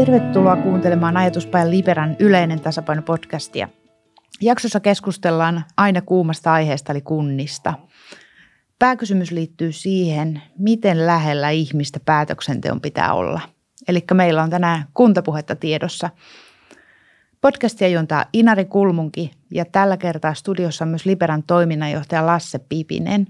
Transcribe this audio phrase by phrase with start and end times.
[0.00, 3.68] Tervetuloa kuuntelemaan Ajatuspajan Liberan yleinen tasapaino podcastia.
[4.40, 7.74] Jaksossa keskustellaan aina kuumasta aiheesta eli kunnista.
[8.78, 13.40] Pääkysymys liittyy siihen, miten lähellä ihmistä päätöksenteon pitää olla.
[13.88, 16.10] Eli meillä on tänään kuntapuhetta tiedossa.
[17.40, 23.26] Podcastia juontaa Inari Kulmunki ja tällä kertaa studiossa on myös Liberan toiminnanjohtaja Lasse Pipinen.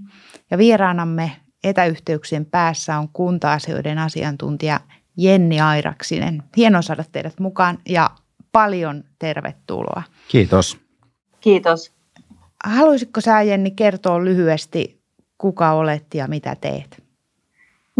[0.50, 1.32] Ja vieraanamme
[1.64, 4.80] etäyhteyksien päässä on kunta-asioiden asiantuntija
[5.20, 6.42] Jenni Airaksinen.
[6.56, 8.10] Hienoa saada teidät mukaan ja
[8.52, 10.02] paljon tervetuloa.
[10.28, 10.78] Kiitos.
[11.40, 11.92] Kiitos.
[12.64, 15.00] Haluaisitko sä Jenni kertoa lyhyesti,
[15.38, 17.02] kuka olet ja mitä teet?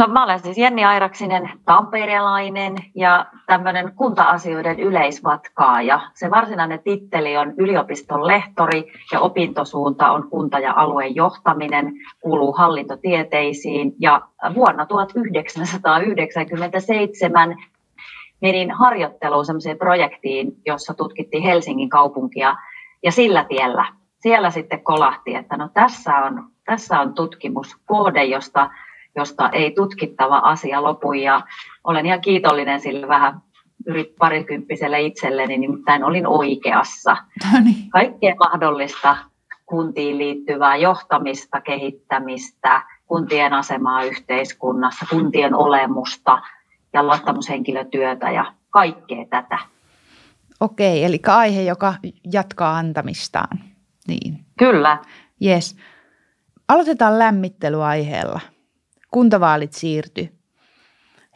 [0.01, 6.01] No mä olen siis Jenni Airaksinen, tamperelainen ja tämmöinen kunta-asioiden yleisvatkaaja.
[6.15, 13.93] Se varsinainen titteli on yliopiston lehtori ja opintosuunta on kunta- ja alueen johtaminen, kuuluu hallintotieteisiin
[13.99, 14.21] ja
[14.55, 17.57] vuonna 1997
[18.41, 22.57] menin harjoitteluun semmoiseen projektiin, jossa tutkittiin Helsingin kaupunkia
[23.03, 23.85] ja sillä tiellä.
[24.19, 28.71] Siellä sitten kolahti, että no tässä on, tässä on tutkimuskohde, josta
[29.17, 31.13] josta ei tutkittava asia lopu.
[31.13, 31.41] Ja
[31.85, 33.41] olen ihan kiitollinen sille vähän
[33.87, 37.17] yrit parikymppiselle itselleni, nimittäin olin oikeassa.
[37.53, 37.91] No niin.
[37.91, 39.17] Kaikkea mahdollista
[39.67, 46.43] kuntiin liittyvää johtamista, kehittämistä, kuntien asemaa yhteiskunnassa, kuntien olemusta
[46.93, 49.59] ja luottamushenkilötyötä ja kaikkea tätä.
[50.61, 51.95] Okei, eli aihe, joka
[52.33, 53.59] jatkaa antamistaan.
[54.09, 54.45] Niin.
[54.59, 54.99] Kyllä.
[55.45, 55.77] Yes.
[56.69, 58.41] Aloitetaan lämmittelyaiheella
[59.11, 60.33] kuntavaalit siirtyi.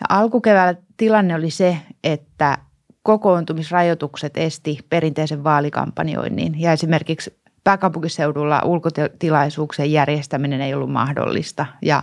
[0.01, 2.59] Ja alkukeväällä tilanne oli se, että
[3.03, 12.03] kokoontumisrajoitukset esti perinteisen vaalikampanjoinnin ja esimerkiksi pääkaupunkiseudulla ulkotilaisuuksien järjestäminen ei ollut mahdollista ja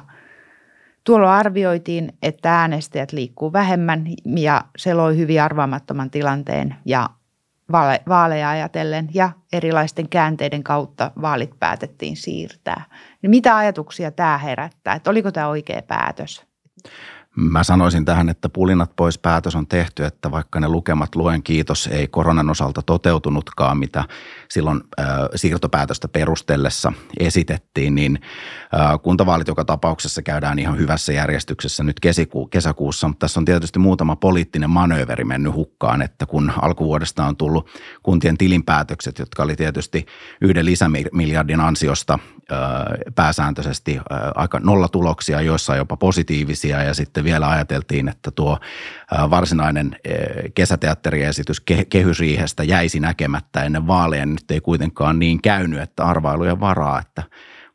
[1.04, 7.10] Tuolloin arvioitiin, että äänestäjät liikkuu vähemmän ja se loi hyvin arvaamattoman tilanteen ja
[8.08, 12.84] vaaleja ajatellen ja erilaisten käänteiden kautta vaalit päätettiin siirtää.
[13.22, 16.46] Niin mitä ajatuksia tämä herättää, että oliko tämä oikea päätös?
[17.36, 21.88] Mä sanoisin tähän, että pulinat pois päätös on tehty, että vaikka ne lukemat luen kiitos
[21.88, 24.04] ei koronan osalta toteutunutkaan, mitä
[24.50, 25.06] silloin äh,
[25.36, 28.20] siirtopäätöstä perustellessa esitettiin, niin
[28.80, 33.80] äh, kuntavaalit joka tapauksessa käydään ihan hyvässä järjestyksessä nyt kesiku- kesäkuussa, mutta tässä on tietysti
[33.80, 37.70] muutama poliittinen manööveri mennyt hukkaan, että kun alkuvuodesta on tullut
[38.04, 40.06] kuntien tilinpäätökset, jotka oli tietysti
[40.42, 42.20] yhden lisämiljardin ansiosta
[42.52, 42.60] äh,
[43.16, 44.04] pääsääntöisesti äh,
[44.36, 48.58] aika nollatuloksia, joissa jopa positiivisia ja sitten sitten vielä ajateltiin, että tuo
[49.30, 49.96] varsinainen
[50.56, 54.26] kesäteatteriesitys kehysriihestä jäisi näkemättä ennen vaaleja.
[54.26, 57.24] Nyt ei kuitenkaan niin käynyt, että arvailujen varaa, että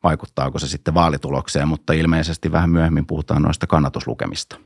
[0.03, 4.57] vaikuttaako se sitten vaalitulokseen, mutta ilmeisesti vähän myöhemmin puhutaan noista kannatuslukemista.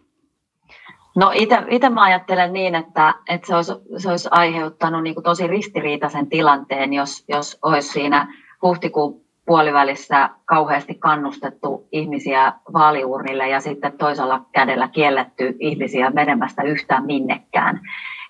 [1.16, 1.32] No
[1.70, 6.92] itse mä ajattelen niin, että, että se, olisi, se olisi aiheuttanut niin tosi ristiriitaisen tilanteen,
[6.92, 15.56] jos, jos olisi siinä huhtikuun puolivälissä kauheasti kannustettu ihmisiä vaaliurnille ja sitten toisella kädellä kielletty
[15.58, 17.80] ihmisiä menemästä yhtään minnekään.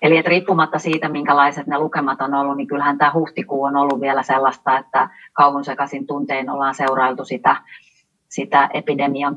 [0.01, 4.01] Eli että riippumatta siitä, minkälaiset ne lukemat on ollut, niin kyllähän tämä huhtikuu on ollut
[4.01, 7.55] vielä sellaista, että kauhun sekaisin tuntein ollaan seurailtu sitä,
[8.29, 9.35] sitä epidemian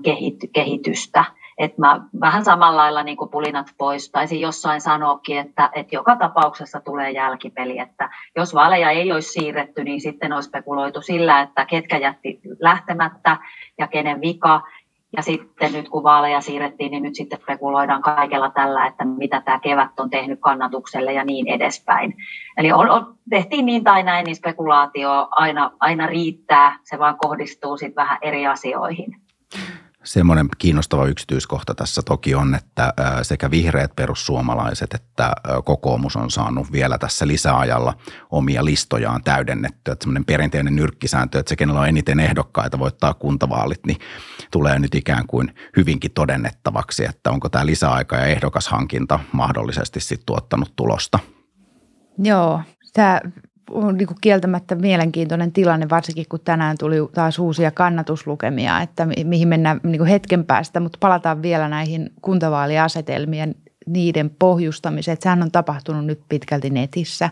[0.52, 1.24] kehitystä.
[1.58, 6.16] Että mä vähän samalla lailla niin kuin pulinat pois, taisin jossain sanoakin, että, että joka
[6.16, 11.64] tapauksessa tulee jälkipeli, että jos vaaleja ei olisi siirretty, niin sitten olisi spekuloitu sillä, että
[11.64, 13.36] ketkä jätti lähtemättä
[13.78, 14.62] ja kenen vika,
[15.16, 19.58] ja sitten nyt kun vaaleja siirrettiin, niin nyt sitten spekuloidaan kaikella tällä, että mitä tämä
[19.58, 22.14] kevät on tehnyt kannatukselle ja niin edespäin.
[22.56, 27.76] Eli on, on, tehtiin niin tai näin, niin spekulaatio aina, aina riittää, se vaan kohdistuu
[27.76, 29.16] sitten vähän eri asioihin.
[30.04, 32.92] Semmoinen kiinnostava yksityiskohta tässä toki on, että
[33.22, 35.32] sekä vihreät perussuomalaiset että
[35.64, 37.94] kokoomus on saanut vielä tässä lisäajalla
[38.30, 39.96] omia listojaan täydennettyä.
[40.00, 43.98] Semmoinen perinteinen nyrkkisääntö, että se kenellä on eniten ehdokkaita voittaa kuntavaalit, niin
[44.50, 50.76] tulee nyt ikään kuin hyvinkin todennettavaksi, että onko tämä lisäaika ja ehdokashankinta mahdollisesti sitten tuottanut
[50.76, 51.18] tulosta.
[52.18, 52.62] Joo,
[52.92, 53.20] tämä
[53.70, 59.48] on niin kuin kieltämättä mielenkiintoinen tilanne, varsinkin kun tänään tuli taas uusia kannatuslukemia, että mihin
[59.48, 63.54] mennään niin kuin hetken päästä, mutta palataan vielä näihin kuntavaaliasetelmien
[63.86, 65.16] niiden pohjustamiseen.
[65.20, 67.30] Sehän on tapahtunut nyt pitkälti netissä.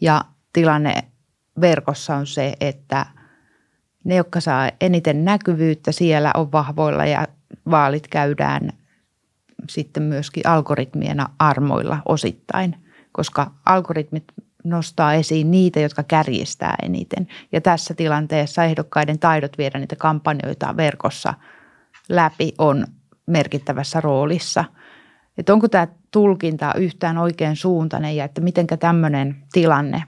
[0.00, 0.20] Ja
[0.52, 1.04] tilanne
[1.60, 3.06] verkossa on se, että
[4.04, 7.26] ne, jotka saa eniten näkyvyyttä siellä on vahvoilla ja
[7.70, 8.72] vaalit käydään
[9.70, 12.76] sitten myöskin algoritmien armoilla osittain,
[13.12, 14.24] koska algoritmit
[14.68, 17.28] nostaa esiin niitä, jotka kärjistää eniten.
[17.52, 21.34] Ja tässä tilanteessa ehdokkaiden taidot viedä niitä kampanjoita verkossa
[22.08, 22.86] läpi on
[23.26, 24.64] merkittävässä roolissa.
[25.38, 30.02] Että onko tämä tulkinta yhtään oikein suuntainen ja että mitenkä tämmöinen tilanne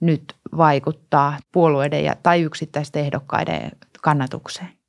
[0.00, 3.70] nyt vaikuttaa puolueiden ja, tai yksittäisten ehdokkaiden
[4.02, 4.83] kannatukseen?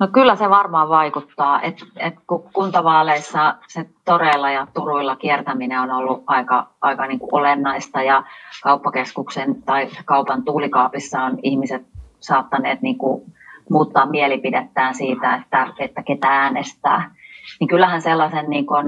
[0.00, 5.90] No kyllä se varmaan vaikuttaa, että et kun kuntavaaleissa se toreilla ja turuilla kiertäminen on
[5.90, 8.24] ollut aika, aika niin kuin olennaista ja
[8.62, 11.82] kauppakeskuksen tai kaupan tuulikaapissa on ihmiset
[12.20, 13.22] saattaneet niin kuin
[13.70, 17.14] muuttaa mielipidettään siitä, että, että ketä äänestää,
[17.60, 18.86] niin kyllähän sellaisen niin kuin,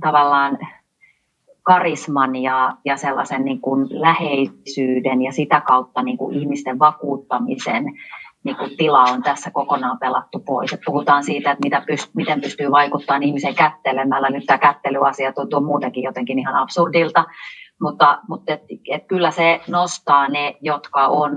[0.00, 0.58] tavallaan
[1.62, 7.84] karisman ja, ja sellaisen niin kuin läheisyyden ja sitä kautta niin kuin ihmisten vakuuttamisen
[8.44, 10.72] niin kuin tila on tässä kokonaan pelattu pois.
[10.72, 14.30] Et puhutaan siitä, että mitä pyst- miten pystyy vaikuttamaan ihmisen kättelemällä.
[14.30, 17.24] Nyt tämä kättelyasia tuntuu muutenkin jotenkin ihan absurdilta,
[17.80, 21.30] mutta, mutta et, et kyllä se nostaa ne, jotka on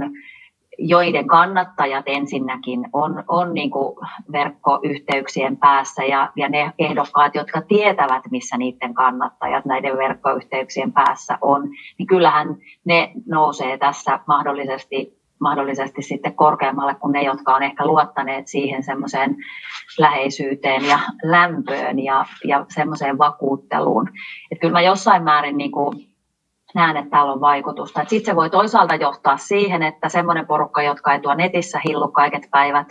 [0.79, 3.95] joiden kannattajat ensinnäkin on, on niin kuin
[4.31, 11.69] verkkoyhteyksien päässä ja, ja ne ehdokkaat, jotka tietävät, missä niiden kannattajat näiden verkkoyhteyksien päässä on,
[11.97, 12.55] niin kyllähän
[12.85, 19.35] ne nousee tässä mahdollisesti mahdollisesti sitten korkeammalle kuin ne, jotka on ehkä luottaneet siihen semmoiseen
[19.99, 24.09] läheisyyteen ja lämpöön ja, ja semmoiseen vakuutteluun.
[24.51, 26.07] Että kyllä mä jossain määrin niin kuin
[26.75, 28.05] näen, että täällä on vaikutusta.
[28.07, 32.47] Sitten se voi toisaalta johtaa siihen, että semmoinen porukka, jotka ei tuo netissä hillu kaiket
[32.51, 32.87] päivät,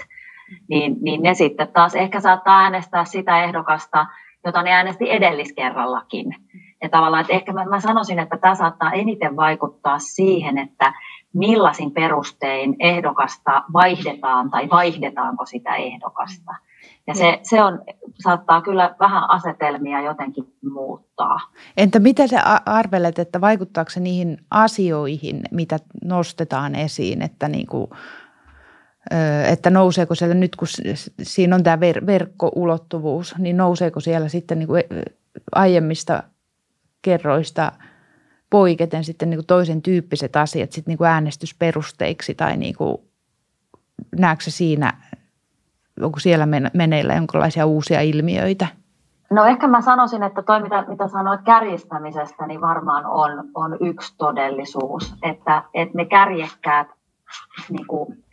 [0.69, 4.07] niin, niin ne sitten taas ehkä saattaa äänestää sitä ehdokasta,
[4.45, 6.37] jota ne äänesti edelliskerrallakin.
[6.83, 10.93] Ja tavallaan, että ehkä mä, mä sanoisin, että tämä saattaa eniten vaikuttaa siihen, että
[11.39, 16.55] millaisin perustein ehdokasta vaihdetaan tai vaihdetaanko sitä ehdokasta.
[17.07, 17.83] Ja se, se on,
[18.15, 21.41] saattaa kyllä vähän asetelmia jotenkin muuttaa.
[21.77, 27.91] Entä mitä sä arvelet, että vaikuttaako se niihin asioihin, mitä nostetaan esiin, että, niin kuin,
[29.49, 30.69] että nouseeko siellä nyt, kun
[31.23, 34.83] siinä on tämä ver- verkkoulottuvuus, niin nouseeko siellä sitten niin kuin
[35.55, 36.23] aiemmista
[37.03, 37.73] kerroista
[38.57, 42.97] poiketen sitten niin kuin toisen tyyppiset asiat sitten niin kuin äänestysperusteiksi tai niin kuin,
[44.19, 44.93] näetkö siinä
[46.01, 48.67] onko siellä meneillä jonkinlaisia uusia ilmiöitä?
[49.31, 54.15] No ehkä mä sanoisin, että toi mitä, mitä sanoit kärjistämisestä, niin varmaan on, on yksi
[54.19, 56.89] todellisuus, että, että ne kärjekkäät
[57.71, 58.25] niin kuin,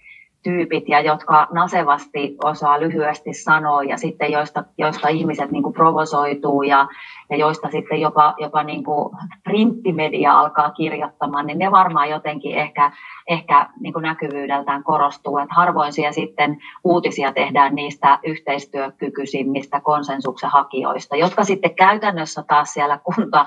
[0.44, 6.64] tyypit, ja jotka nasevasti osaa lyhyesti sanoa ja sitten joista, joista ihmiset niin kuin provosoituu
[6.64, 6.88] ja,
[7.30, 12.92] ja joista sitten jopa, jopa niin kuin printtimedia alkaa kirjoittamaan, niin ne varmaan jotenkin ehkä,
[13.28, 15.38] ehkä niin kuin näkyvyydeltään korostuu.
[15.38, 23.00] Että harvoin siellä sitten uutisia tehdään niistä yhteistyökykyisimmistä konsensuksen hakijoista, jotka sitten käytännössä taas siellä
[23.04, 23.46] kunta,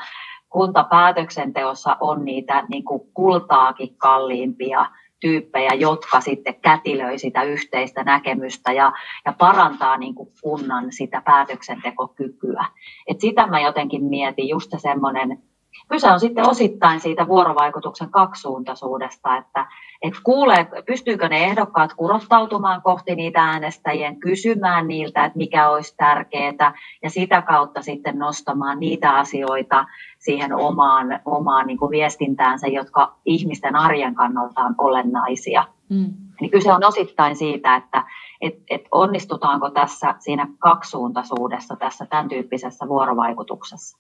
[0.49, 4.87] kuntapäätöksenteossa on niitä niin kuin kultaakin kalliimpia
[5.21, 8.93] tyyppejä, jotka sitten kätilöi sitä yhteistä näkemystä ja,
[9.25, 12.65] ja parantaa niin kuin kunnan sitä päätöksentekokykyä.
[13.07, 15.43] Et sitä mä jotenkin mietin, just se semmoinen,
[15.89, 19.67] kyse on sitten osittain siitä vuorovaikutuksen kaksisuuntaisuudesta, että,
[20.03, 26.75] että kuulee, pystyykö ne ehdokkaat kurottautumaan kohti niitä äänestäjien, kysymään niiltä, että mikä olisi tärkeää,
[27.03, 29.85] ja sitä kautta sitten nostamaan niitä asioita
[30.19, 35.65] siihen omaan, omaan niin kuin viestintäänsä, jotka ihmisten arjen kannalta on olennaisia.
[35.89, 36.15] Mm.
[36.41, 38.05] Niin kyse on osittain siitä, että
[38.41, 43.99] et, et onnistutaanko tässä siinä kaksisuuntaisuudessa, tässä tämän tyyppisessä vuorovaikutuksessa.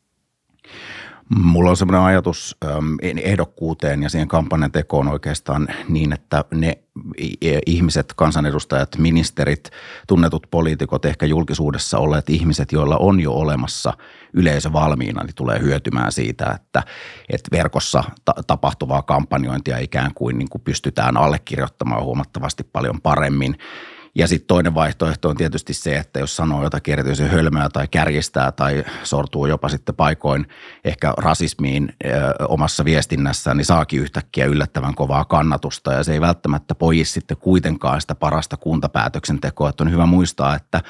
[1.35, 2.57] Mulla on semmoinen ajatus
[3.23, 6.79] ehdokkuuteen ja siihen kampanjan tekoon oikeastaan niin, että ne
[7.67, 9.71] ihmiset, kansanedustajat, ministerit,
[10.09, 13.93] tunnetut poliitikot, ehkä julkisuudessa olleet ihmiset, joilla on jo olemassa
[14.33, 16.83] yleisö valmiina, niin tulee hyötymään siitä, että,
[17.29, 23.59] että verkossa ta- tapahtuvaa kampanjointia ikään kuin, niin kuin pystytään allekirjoittamaan huomattavasti paljon paremmin
[24.17, 28.53] ja sitten toinen vaihtoehto on tietysti se, että jos sanoo jotakin erityisen hölmöä tai kärjistää
[28.53, 30.47] tai sortuu jopa sitten paikoin
[30.85, 32.09] ehkä rasismiin ö,
[32.49, 38.01] omassa viestinnässään, niin saakin yhtäkkiä yllättävän kovaa kannatusta ja se ei välttämättä poji sitten kuitenkaan
[38.01, 39.69] sitä parasta kuntapäätöksentekoa.
[39.69, 40.81] Että on hyvä muistaa, että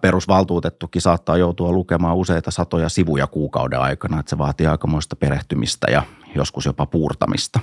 [0.00, 6.02] perusvaltuutettukin saattaa joutua lukemaan useita satoja sivuja kuukauden aikana, että se vaatii aikamoista perehtymistä ja
[6.34, 7.60] joskus jopa puurtamista.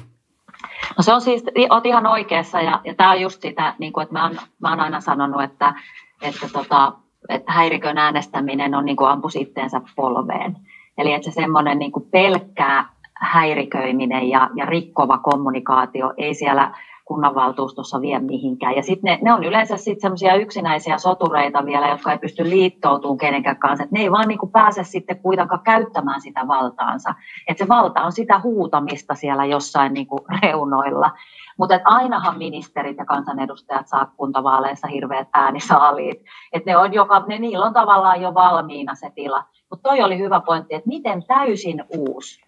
[0.97, 4.03] No se on siis, olet ihan oikeassa ja, ja tämä on just sitä, niin kuin,
[4.03, 5.73] että mä oon, mä oon aina sanonut, että,
[6.21, 6.93] että, tota,
[7.29, 10.55] että häirikön äänestäminen on niin kuin ampus itteensä polveen.
[10.97, 12.89] Eli että se semmoinen niin pelkkää
[13.19, 16.71] häiriköiminen ja, ja rikkova kommunikaatio ei siellä
[17.05, 18.75] kunnanvaltuustossa vie mihinkään.
[18.75, 23.17] Ja sitten ne, ne on yleensä sitten semmoisia yksinäisiä sotureita vielä, jotka ei pysty liittoutumaan
[23.17, 23.83] kenenkään kanssa.
[23.83, 27.15] Et ne ei vaan niinku pääse sitten kuitenkaan käyttämään sitä valtaansa.
[27.47, 31.11] Et se valta on sitä huutamista siellä jossain niinku reunoilla.
[31.57, 36.21] Mutta ainahan ministerit ja kansanedustajat saa kuntavaaleissa hirveät äänisaaliit.
[36.53, 39.43] Että ne on joka, ne, niillä on tavallaan jo valmiina se tila.
[39.69, 42.41] Mutta toi oli hyvä pointti, että miten täysin uusi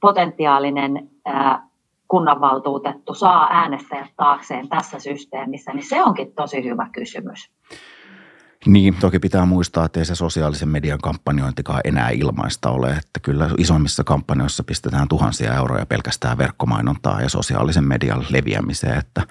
[0.00, 1.68] potentiaalinen ää,
[2.14, 7.50] kunnanvaltuutettu saa äänestäjät taakseen tässä systeemissä, niin se onkin tosi hyvä kysymys.
[8.66, 13.50] Niin, toki pitää muistaa, että ei se sosiaalisen median kampanjointikaan enää ilmaista ole, että kyllä
[13.58, 19.22] isommissa kampanjoissa pistetään tuhansia euroja pelkästään verkkomainontaa ja sosiaalisen median leviämiseen, että,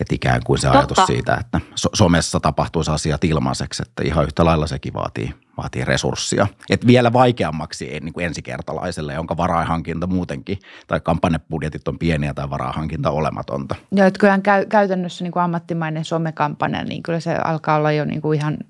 [0.00, 0.78] että ikään kuin se Totta.
[0.78, 1.60] ajatus siitä, että
[1.94, 6.46] somessa tapahtuisi asiat ilmaiseksi, että ihan yhtä lailla sekin vaatii, vaatii resurssia.
[6.70, 13.10] Että vielä vaikeammaksi niin kuin ensikertalaiselle, jonka varainhankinta muutenkin tai kampanjabudjetit on pieniä tai varainhankinta
[13.10, 13.74] olematonta.
[13.92, 18.04] Joo, että kyllähän käy, käytännössä niin kuin ammattimainen somekampanja, niin kyllä se alkaa olla jo
[18.04, 18.58] niin kuin ihan–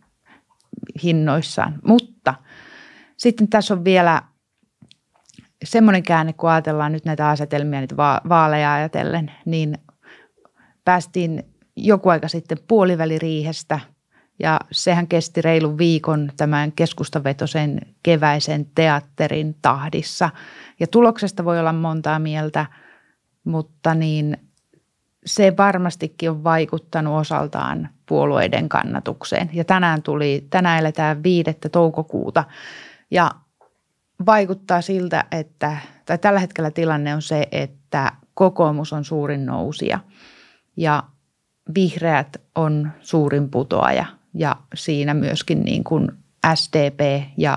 [1.03, 1.79] hinnoissaan.
[1.85, 2.35] Mutta
[3.17, 4.23] sitten tässä on vielä
[5.65, 7.97] semmoinen käänne, kun ajatellaan nyt näitä asetelmia, niitä
[8.29, 9.79] vaaleja ajatellen, niin
[10.85, 11.43] päästiin
[11.77, 13.81] joku aika sitten puoliväliriihestä
[14.39, 20.31] ja sehän kesti reilun viikon tämän keskustavetosen keväisen teatterin tahdissa.
[20.81, 22.67] Ja tuloksesta voi olla montaa mieltä,
[23.45, 24.37] mutta niin
[25.27, 29.51] se varmastikin on vaikuttanut osaltaan puolueiden kannatukseen.
[29.53, 31.45] Ja tänään tuli, tänään eletään 5.
[31.73, 32.45] toukokuuta
[33.11, 33.31] ja
[34.27, 35.77] vaikuttaa siltä, että,
[36.07, 40.01] tai tällä hetkellä tilanne on se, että kokoomus on suurin nousija
[40.77, 41.03] ja
[41.75, 46.13] vihreät on suurin putoaja ja siinä myöskin niin kuin
[46.55, 47.57] SDP ja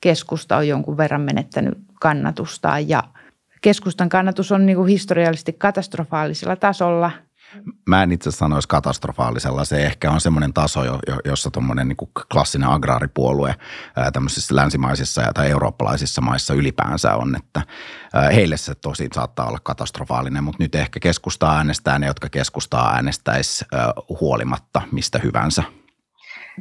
[0.00, 2.88] keskusta on jonkun verran menettänyt kannatustaan.
[2.88, 3.02] Ja
[3.60, 7.10] keskustan kannatus on niin kuin historiallisesti katastrofaalisella tasolla–
[7.86, 9.64] Mä en itse sanoisi katastrofaalisella.
[9.64, 10.80] Se ehkä on semmoinen taso,
[11.24, 11.96] jossa tuommoinen niin
[12.32, 13.54] klassinen agraaripuolue
[14.12, 17.62] tämmöisissä länsimaisissa tai eurooppalaisissa maissa ylipäänsä on, että
[18.34, 23.64] heille se tosi saattaa olla katastrofaalinen, mutta nyt ehkä keskustaa äänestää ne, jotka keskustaa äänestäisi
[24.20, 25.62] huolimatta mistä hyvänsä–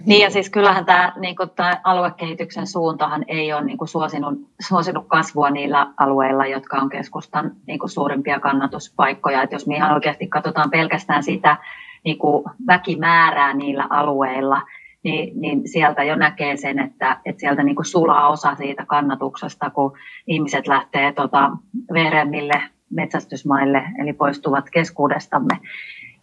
[0.05, 4.39] niin ja siis kyllähän tämä, niin kuin, tämä aluekehityksen suuntahan ei ole niin kuin, suosinut,
[4.67, 9.43] suosinut kasvua niillä alueilla, jotka on keskustan niin kuin, suurimpia kannatuspaikkoja.
[9.43, 11.57] Et jos me ihan oikeasti katsotaan pelkästään sitä
[12.03, 14.61] niin kuin, väkimäärää niillä alueilla,
[15.03, 19.69] niin, niin sieltä jo näkee sen, että, että sieltä niin kuin, sulaa osa siitä kannatuksesta,
[19.69, 19.93] kun
[20.27, 21.51] ihmiset lähtee tota,
[21.93, 25.59] vehreämmille metsästysmaille, eli poistuvat keskuudestamme.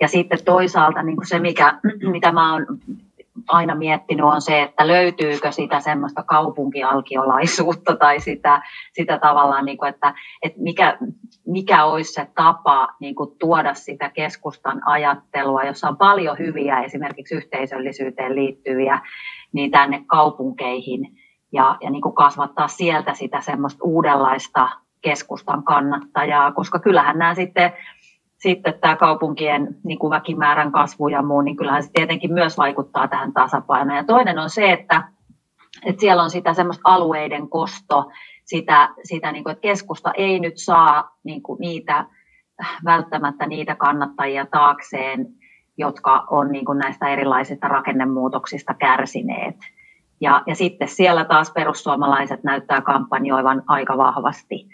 [0.00, 1.78] Ja sitten toisaalta niin kuin se, mikä,
[2.12, 2.66] mitä mä oon
[3.48, 8.62] aina miettinyt on se, että löytyykö sitä semmoista kaupunkialkiolaisuutta tai sitä,
[8.92, 10.98] sitä tavallaan, niin kuin, että, että mikä,
[11.46, 17.34] mikä olisi se tapa niin kuin tuoda sitä keskustan ajattelua, jossa on paljon hyviä esimerkiksi
[17.34, 19.00] yhteisöllisyyteen liittyviä,
[19.52, 21.18] niin tänne kaupunkeihin
[21.52, 24.68] ja, ja niin kuin kasvattaa sieltä sitä semmoista uudenlaista
[25.00, 27.72] keskustan kannattajaa, koska kyllähän nämä sitten
[28.42, 33.08] sitten tämä kaupunkien niin kuin väkimäärän kasvu ja muu, niin kyllähän se tietenkin myös vaikuttaa
[33.08, 33.96] tähän tasapainoon.
[33.96, 35.02] Ja toinen on se, että,
[35.84, 38.11] että siellä on sitä semmoista alueiden kosto,
[38.44, 42.06] sitä, sitä niin kuin, että keskusta ei nyt saa niin kuin niitä,
[42.84, 45.26] välttämättä niitä kannattajia taakseen,
[45.78, 49.56] jotka on niin kuin näistä erilaisista rakennemuutoksista kärsineet.
[50.20, 54.66] Ja, ja sitten siellä taas perussuomalaiset näyttää kampanjoivan aika vahvasti–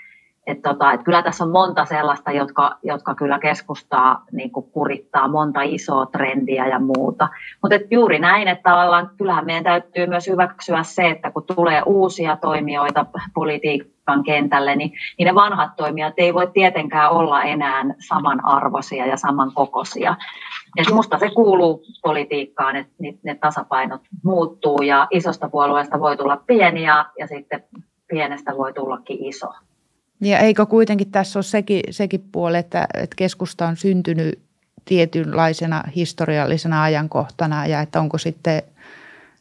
[0.49, 5.63] et tota, et kyllä tässä on monta sellaista, jotka, jotka kyllä keskustaa niin kurittaa, monta
[5.63, 7.29] isoa trendiä ja muuta.
[7.63, 12.37] Mutta juuri näin, että tavallaan kyllähän meidän täytyy myös hyväksyä se, että kun tulee uusia
[12.37, 19.17] toimijoita politiikan kentälle, niin, niin ne vanhat toimijat ei voi tietenkään olla enää samanarvoisia ja
[19.17, 20.17] samankokoisia.
[20.77, 26.83] Et musta se kuuluu politiikkaan, että ne tasapainot muuttuu ja isosta puolueesta voi tulla pieni
[26.83, 27.65] ja, ja sitten
[28.09, 29.47] pienestä voi tullakin iso.
[30.21, 34.39] Ja eikö kuitenkin tässä ole sekin, sekin puoli, että, että keskusta on syntynyt
[34.85, 38.63] tietynlaisena historiallisena ajankohtana ja että onko sitten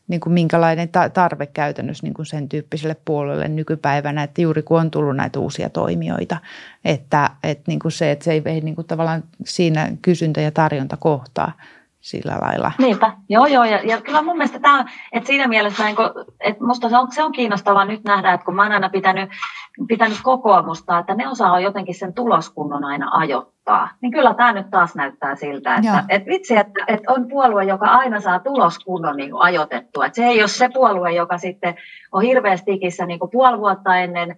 [0.07, 4.91] niin kuin minkälainen tarve käytännössä niin kuin sen tyyppiselle puolelle nykypäivänä, että juuri kun on
[4.91, 6.37] tullut näitä uusia toimijoita,
[6.85, 10.97] että, että niin kuin se, että se ei niin kuin tavallaan siinä kysyntä ja tarjonta
[10.97, 11.51] kohtaa.
[11.99, 12.71] Sillä lailla.
[12.77, 16.05] Niinpä, joo joo, ja, ja kyllä mun mielestä tämä on, että siinä mielessä, niin kun,
[16.39, 19.29] että musta se on, se on kiinnostavaa nyt nähdä, että kun mä oon aina pitänyt,
[19.87, 24.95] pitänyt kokoomusta, että ne osaa jotenkin sen tuloskunnon aina ajoittaa, niin kyllä tämä nyt taas
[24.95, 30.05] näyttää siltä, että et vitsi, että, että on puolue, joka aina saa tuloskunnon niin ajoitettua,
[30.05, 31.75] että se ei ole se puolue, joka sitten
[32.11, 34.35] on hirveästi ikissä niin puoli vuotta ennen,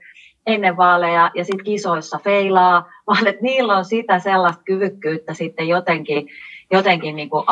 [0.48, 6.28] ennen vaaleja ja sitten kisoissa feilaa, vaan että niillä on sitä sellaista kyvykkyyttä sitten jotenkin
[6.72, 7.46] jotenkin niin kuin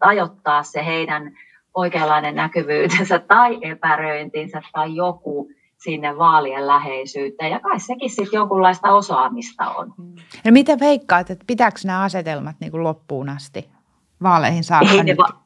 [0.00, 1.32] ajoittaa se heidän
[1.74, 7.50] oikeanlainen näkyvyytensä tai epäröintinsä tai joku sinne vaalien läheisyyteen.
[7.50, 9.94] Ja kai sekin sitten jonkunlaista osaamista on.
[10.44, 13.68] No miten veikkaat, että pitääkö nämä asetelmat niin kuin loppuun asti
[14.22, 14.92] vaaleihin saakka?
[14.92, 15.40] Ei ne, va-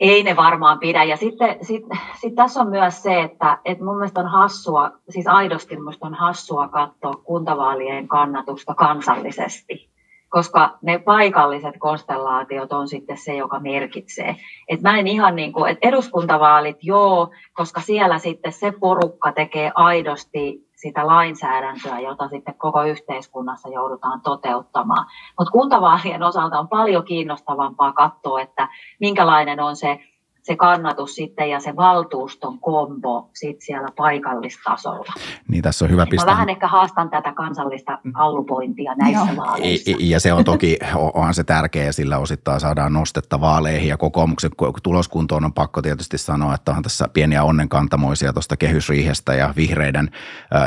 [0.00, 1.04] ei ne varmaan pidä.
[1.04, 1.84] Ja sitten sit,
[2.20, 6.68] sit tässä on myös se, että et mun mielestä on hassua, siis aidosti on hassua
[6.68, 9.88] katsoa kuntavaalien kannatusta kansallisesti
[10.28, 14.36] koska ne paikalliset konstellaatiot on sitten se, joka merkitsee.
[14.68, 19.72] Et mä en ihan niin kuin, että eduskuntavaalit joo, koska siellä sitten se porukka tekee
[19.74, 25.06] aidosti sitä lainsäädäntöä, jota sitten koko yhteiskunnassa joudutaan toteuttamaan.
[25.38, 28.68] Mutta kuntavaalien osalta on paljon kiinnostavampaa katsoa, että
[29.00, 30.00] minkälainen on se
[30.48, 35.12] se kannatus sitten ja se valtuuston kombo sitten siellä paikallistasolla.
[35.48, 36.26] Niin tässä on hyvä pistää.
[36.26, 39.36] Mä vähän ehkä haastan tätä kansallista allupointia näissä Joo.
[39.36, 39.90] vaaleissa.
[39.98, 40.78] Ja se on toki,
[41.14, 44.50] onhan se tärkeä, sillä osittain saadaan nostetta vaaleihin ja kokoomuksen
[44.82, 50.10] tuloskuntoon on pakko tietysti sanoa, että on tässä pieniä onnenkantamoisia tuosta kehysriihestä ja vihreiden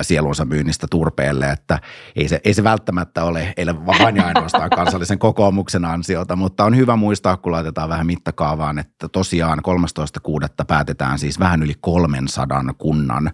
[0.02, 1.80] sielunsa myynnistä turpeelle, että
[2.16, 6.78] ei se, ei se välttämättä ole, ei vain ja ainoastaan kansallisen kokoomuksen ansiota, mutta on
[6.78, 10.66] hyvä muistaa, kun laitetaan vähän mittakaavaan, että tosiaan 13.6.
[10.68, 13.32] päätetään siis vähän yli 300 kunnan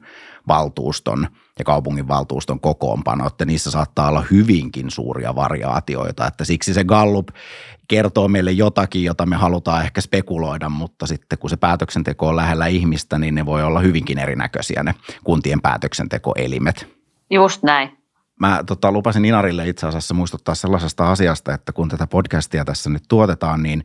[0.48, 1.28] valtuuston
[1.60, 7.28] ja kaupungin valtuuston kokoonpano, että niissä saattaa olla hyvinkin suuria variaatioita, että siksi se Gallup
[7.88, 12.68] kertoo meille jotakin, jota me halutaan ehkä spekuloida, mutta sitten kun se päätöksenteko on lähellä
[12.68, 16.88] ihmistä, niin ne voi olla hyvinkin erinäköisiä ne kuntien päätöksentekoelimet.
[17.30, 17.98] Just näin.
[18.40, 23.04] Mä tota, lupasin Inarille itse asiassa muistuttaa sellaisesta asiasta, että kun tätä podcastia tässä nyt
[23.10, 23.84] tuotetaan, niin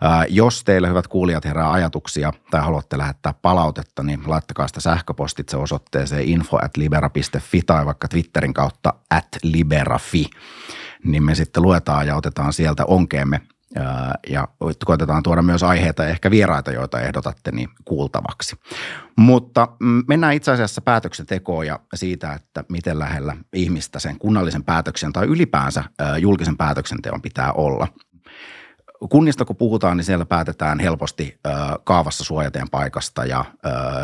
[0.00, 5.56] ää, jos teillä hyvät kuulijat herää ajatuksia tai haluatte lähettää palautetta, niin laittakaa sitä sähköpostitse
[5.56, 10.30] osoitteeseen info at libera.fi tai vaikka Twitterin kautta at liberafi,
[11.04, 13.40] niin me sitten luetaan ja otetaan sieltä onkeemme
[14.28, 14.48] ja
[14.84, 18.56] koitetaan tuoda myös aiheita ja ehkä vieraita, joita ehdotatte, niin kuultavaksi.
[19.16, 25.12] Mutta mm, mennään itse asiassa päätöksentekoon ja siitä, että miten lähellä ihmistä sen kunnallisen päätöksen
[25.12, 25.84] tai ylipäänsä
[26.18, 27.88] julkisen päätöksenteon pitää olla–
[29.10, 31.38] kunnista kun puhutaan, niin siellä päätetään helposti
[31.84, 33.44] kaavassa suojateen paikasta ja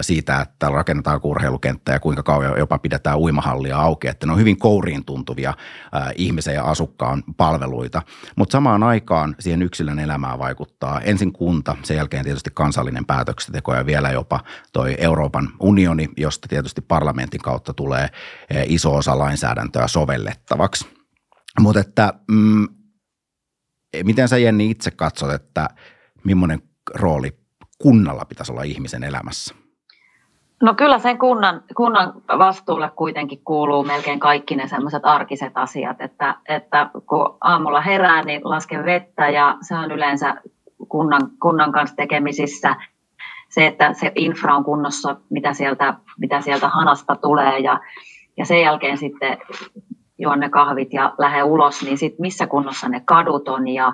[0.00, 4.09] siitä, että rakennetaan urheilukenttä ja kuinka kauan jopa pidetään uimahallia auki.
[4.09, 5.55] Että ne on hyvin kouriin tuntuvia
[6.16, 8.03] ihmisen ja asukkaan palveluita.
[8.37, 13.87] Mutta samaan aikaan siihen yksilön elämään vaikuttaa ensin kunta, sen jälkeen tietysti kansallinen päätöksenteko ja
[13.87, 14.40] vielä jopa
[14.72, 18.09] toi Euroopan unioni, josta tietysti parlamentin kautta tulee
[18.66, 20.88] iso osa lainsäädäntöä sovellettavaksi.
[21.61, 22.68] Mutta että mm,
[24.05, 25.68] Miten sä Jenni itse katsot, että
[26.24, 26.62] millainen
[26.94, 27.31] rooli
[27.79, 29.55] kunnalla pitäisi olla ihmisen elämässä?
[30.62, 36.35] No kyllä sen kunnan, kunnan vastuulle kuitenkin kuuluu melkein kaikki ne sellaiset arkiset asiat, että,
[36.48, 40.37] että kun aamulla herää, niin lasken vettä ja se on yleensä
[40.88, 42.76] kunnan, kunnan kanssa tekemisissä.
[43.48, 47.81] Se, että se infra on kunnossa, mitä sieltä, mitä sieltä hanasta tulee ja,
[48.37, 49.38] ja sen jälkeen sitten
[50.20, 53.92] juon ne kahvit ja lähde ulos, niin sit missä kunnossa ne kadut on ja,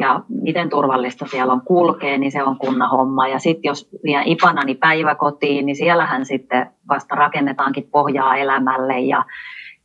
[0.00, 3.28] ja miten turvallista siellä on kulkea, niin se on kunnan homma.
[3.28, 9.24] Ja sitten jos vien Ipanani päiväkotiin, niin siellähän sitten vasta rakennetaankin pohjaa elämälle ja,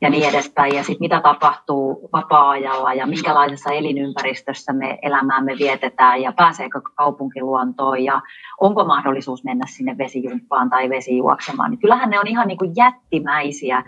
[0.02, 0.76] ja niin edespäin.
[0.76, 8.22] Ja sitten mitä tapahtuu vapaa-ajalla ja minkälaisessa elinympäristössä me elämäämme vietetään ja pääseekö kaupunkiluontoon ja
[8.62, 11.72] onko mahdollisuus mennä sinne vesijumppaan tai vesijuoksemaan.
[11.72, 13.84] Niin kyllähän ne on ihan niin kuin jättimäisiä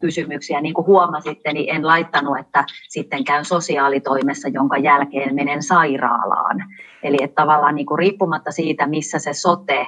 [0.00, 0.60] kysymyksiä.
[0.60, 6.64] Niin kuin huomasitte, niin en laittanut, että sitten käyn sosiaalitoimessa, jonka jälkeen menen sairaalaan.
[7.02, 9.86] Eli että tavallaan niin kuin riippumatta siitä, missä se sote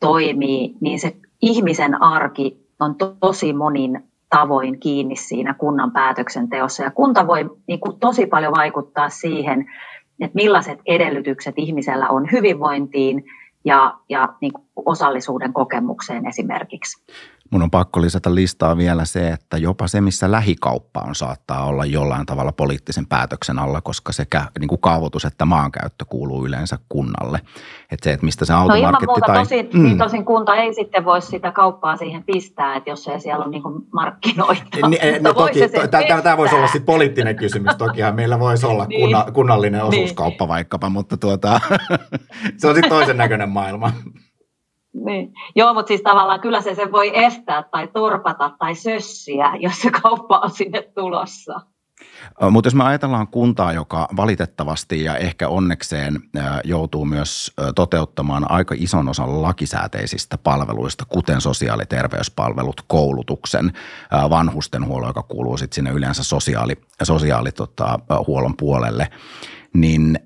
[0.00, 6.82] toimii, niin se ihmisen arki on tosi monin tavoin kiinni siinä kunnan päätöksenteossa.
[6.82, 9.66] Ja kunta voi niin kuin tosi paljon vaikuttaa siihen,
[10.20, 13.24] että millaiset edellytykset ihmisellä on hyvinvointiin
[13.64, 17.02] ja, ja niin kuin osallisuuden kokemukseen esimerkiksi.
[17.50, 21.84] Mun on pakko lisätä listaa vielä se, että jopa se, missä lähikauppa on, saattaa olla
[21.84, 27.40] jollain tavalla poliittisen päätöksen alla, koska sekä niin kuin kaavoitus että maankäyttö kuuluu yleensä kunnalle.
[27.92, 29.38] Että se, että mistä se automarketti no ilman muuta, tai...
[29.38, 29.82] Tosin, mm.
[29.82, 33.50] niin tosin kunta ei sitten voi sitä kauppaa siihen pistää, että jos ei siellä ole
[33.50, 34.88] niin markkinoita.
[34.88, 37.76] Niin, no, toki, to, tämä voisi olla sitten poliittinen kysymys.
[37.76, 39.00] Tokihan meillä voisi olla niin.
[39.00, 39.88] kunna, kunnallinen niin.
[39.88, 40.48] osuuskauppa niin.
[40.48, 41.60] vaikkapa, mutta tuota,
[42.58, 43.92] se on sitten toisen näköinen maailma.
[45.04, 45.32] Niin.
[45.56, 49.90] Joo, mutta siis tavallaan kyllä se sen voi estää tai torpata tai sössiä, jos se
[49.90, 51.60] kauppa on sinne tulossa.
[52.50, 56.20] Mutta jos me ajatellaan kuntaa, joka valitettavasti ja ehkä onnekseen
[56.64, 63.72] joutuu myös toteuttamaan aika ison osan lakisääteisistä palveluista, kuten sosiaali- ja terveyspalvelut, koulutuksen,
[64.30, 69.08] vanhustenhuollo, joka kuuluu sitten sinne yleensä sosiaali, sosiaalihuollon tota, puolelle,
[69.74, 70.18] niin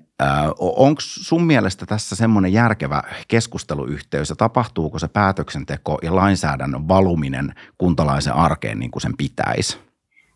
[0.59, 8.33] Onko sun mielestä tässä semmoinen järkevä keskusteluyhteys ja tapahtuuko se päätöksenteko ja lainsäädännön valuminen kuntalaisen
[8.33, 9.79] arkeen niin kuin sen pitäisi?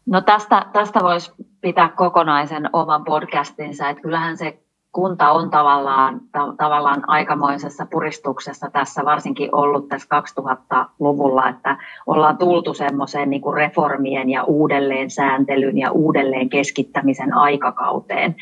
[0.06, 4.60] No tästä, tästä voisi pitää kokonaisen oman podcastinsa, että kyllähän se
[4.98, 10.08] kunta on tavallaan, ta- tavallaan aikamoisessa puristuksessa tässä varsinkin ollut tässä
[10.42, 18.36] 2000-luvulla, että ollaan tultu semmoiseen niin reformien ja uudelleen sääntelyn ja uudelleen keskittämisen aikakauteen,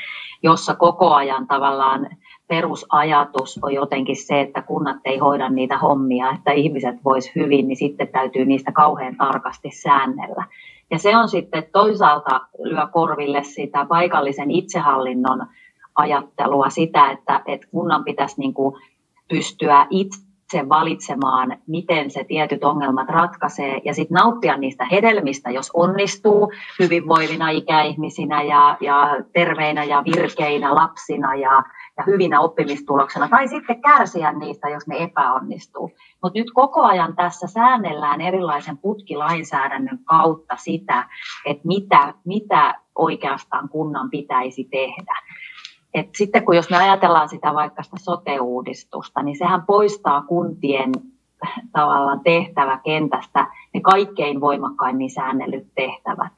[0.44, 2.08] jossa koko ajan tavallaan
[2.48, 7.78] perusajatus on jotenkin se, että kunnat ei hoida niitä hommia, että ihmiset vois hyvin, niin
[7.78, 10.46] sitten täytyy niistä kauhean tarkasti säännellä.
[10.92, 15.48] Ja se on sitten toisaalta lyö korville sitä paikallisen itsehallinnon
[15.96, 18.76] ajattelua, sitä, että, että kunnan pitäisi niin kuin
[19.30, 26.52] pystyä itse valitsemaan, miten se tietyt ongelmat ratkaisee ja sitten nauttia niistä hedelmistä, jos onnistuu
[26.80, 31.64] hyvinvoivina ikäihmisinä ja, ja terveinä ja virkeinä lapsina ja,
[31.98, 35.92] ja hyvinä oppimistuloksena, tai sitten kärsiä niistä, jos ne epäonnistuu.
[36.24, 41.04] Mutta nyt koko ajan tässä säännellään erilaisen putkilainsäädännön kautta sitä,
[41.46, 45.16] että mitä, mitä oikeastaan kunnan pitäisi tehdä.
[45.96, 50.92] Et sitten kun jos me ajatellaan sitä vaikka sitä sote-uudistusta, niin sehän poistaa kuntien
[51.72, 56.32] tavallaan tehtäväkentästä ne kaikkein voimakkaimmin säännellyt tehtävät.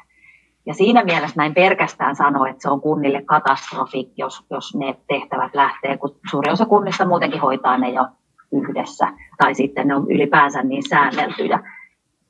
[0.65, 5.55] Ja siinä mielessä näin pelkästään sano, että se on kunnille katastrofi, jos, jos ne tehtävät
[5.55, 8.05] lähtee, kun suuri osa kunnista muutenkin hoitaa ne jo
[8.51, 11.59] yhdessä, tai sitten ne on ylipäänsä niin säänneltyjä.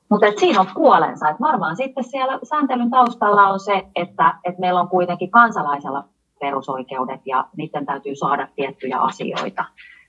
[0.10, 1.30] Mutta siinä on puolensa.
[1.30, 6.04] Et varmaan sitten siellä sääntelyn taustalla on se, että, että meillä on kuitenkin kansalaisella
[6.40, 9.66] perusoikeudet ja niiden täytyy saada tiettyjä asioita.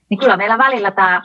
[0.09, 1.21] Niin kyllä meillä välillä tämä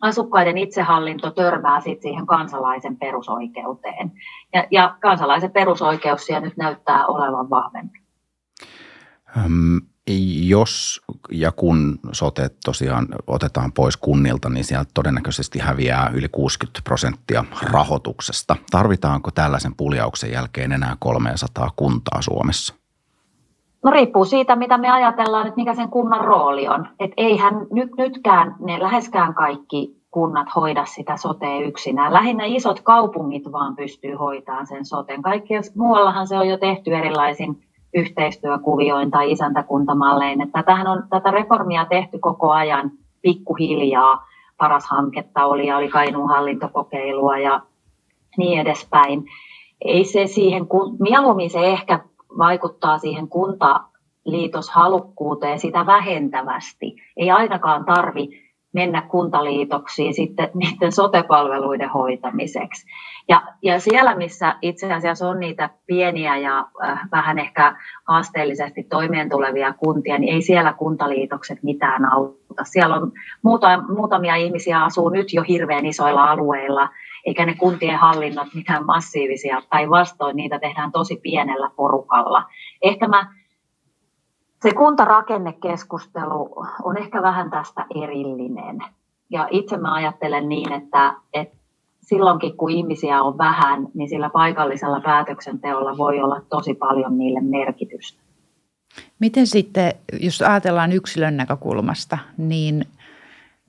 [0.00, 4.12] asukkaiden itsehallinto törmää sit siihen kansalaisen perusoikeuteen.
[4.54, 7.98] Ja, ja kansalaisen perusoikeus siellä nyt näyttää olevan vahvempi.
[9.36, 9.80] Um,
[10.46, 11.00] jos
[11.30, 18.56] ja kun sote tosiaan otetaan pois kunnilta, niin sieltä todennäköisesti häviää yli 60 prosenttia rahoituksesta.
[18.70, 22.79] Tarvitaanko tällaisen puljauksen jälkeen enää 300 kuntaa Suomessa?
[23.84, 26.88] No riippuu siitä, mitä me ajatellaan, että mikä sen kunnan rooli on.
[27.00, 32.12] Että eihän nyt, nytkään ne läheskään kaikki kunnat hoida sitä sotea yksinään.
[32.12, 35.22] Lähinnä isot kaupungit vaan pystyy hoitamaan sen soten.
[35.22, 37.62] Kaikki muuallahan se on jo tehty erilaisin
[37.94, 40.40] yhteistyökuvioin tai isäntäkuntamallein.
[40.40, 42.90] Että tätähän on tätä reformia tehty koko ajan
[43.22, 44.26] pikkuhiljaa.
[44.56, 47.60] Paras hanketta oli ja oli Kainuun hallintokokeilua ja
[48.36, 49.24] niin edespäin.
[49.84, 50.66] Ei se siihen,
[50.98, 52.00] mieluummin se ehkä
[52.38, 56.96] vaikuttaa siihen kuntaliitoshalukkuuteen sitä vähentävästi.
[57.16, 62.86] Ei ainakaan tarvi mennä kuntaliitoksiin sitten niiden sotepalveluiden hoitamiseksi.
[63.28, 67.76] Ja, ja siellä, missä itse asiassa on niitä pieniä ja äh, vähän ehkä
[68.08, 72.64] haasteellisesti toimeen tulevia kuntia, niin ei siellä kuntaliitokset mitään auta.
[72.64, 73.12] Siellä on
[73.42, 76.88] muuta, muutamia ihmisiä asuu nyt jo hirveän isoilla alueilla,
[77.26, 82.44] eikä ne kuntien hallinnot mitään massiivisia, tai vastoin niitä tehdään tosi pienellä porukalla.
[82.82, 83.34] Ehkä mä,
[84.62, 88.78] se kuntarakennekeskustelu on ehkä vähän tästä erillinen.
[89.30, 91.56] Ja itse mä ajattelen niin, että, että
[92.00, 98.20] silloinkin kun ihmisiä on vähän, niin sillä paikallisella päätöksenteolla voi olla tosi paljon niille merkitystä.
[99.18, 102.84] Miten sitten, jos ajatellaan yksilön näkökulmasta, niin–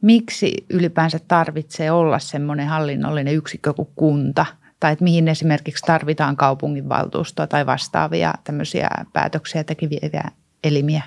[0.01, 4.45] miksi ylipäänsä tarvitsee olla semmoinen hallinnollinen yksikkö kuin kunta,
[4.79, 10.31] tai että mihin esimerkiksi tarvitaan kaupunginvaltuustoa tai vastaavia tämmöisiä päätöksiä tekeviä
[10.63, 11.03] elimiä?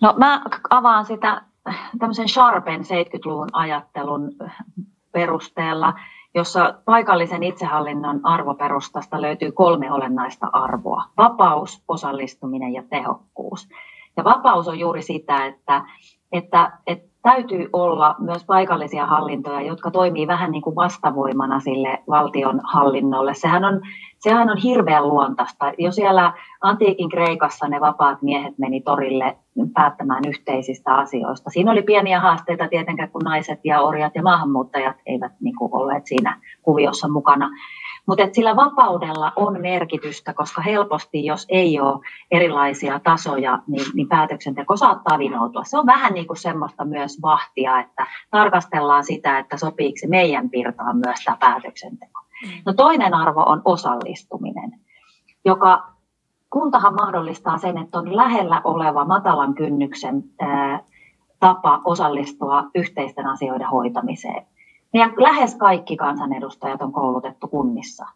[0.00, 1.42] No mä avaan sitä
[1.98, 4.32] tämmöisen Sharpen 70-luvun ajattelun
[5.12, 5.94] perusteella,
[6.34, 11.04] jossa paikallisen itsehallinnon arvoperustasta löytyy kolme olennaista arvoa.
[11.16, 13.68] Vapaus, osallistuminen ja tehokkuus.
[14.16, 15.82] Ja vapaus on juuri sitä, että
[16.34, 22.60] että, että täytyy olla myös paikallisia hallintoja, jotka toimii vähän niin kuin vastavoimana sille valtion
[22.64, 23.34] hallinnolle.
[23.34, 23.80] Sehän on,
[24.18, 25.72] sehän on hirveän luontaista.
[25.78, 29.36] Jo siellä antiikin Kreikassa ne vapaat miehet meni torille
[29.74, 31.50] päättämään yhteisistä asioista.
[31.50, 36.06] Siinä oli pieniä haasteita tietenkään, kun naiset ja orjat ja maahanmuuttajat eivät niin kuin olleet
[36.06, 37.50] siinä kuviossa mukana.
[38.06, 44.76] Mutta sillä vapaudella on merkitystä, koska helposti, jos ei ole erilaisia tasoja, niin, niin päätöksenteko
[44.76, 45.64] saattaa vinoutua.
[45.64, 50.50] Se on vähän niin kuin semmoista myös vahtia, että tarkastellaan sitä, että sopiiko se meidän
[50.50, 52.20] pirtaan myös tämä päätöksenteko.
[52.66, 54.80] No toinen arvo on osallistuminen,
[55.44, 55.94] joka
[56.50, 60.80] kuntahan mahdollistaa sen, että on lähellä oleva matalan kynnyksen ää,
[61.40, 64.46] tapa osallistua yhteisten asioiden hoitamiseen.
[64.94, 68.06] Meidän lähes kaikki kansanedustajat on koulutettu kunnissa.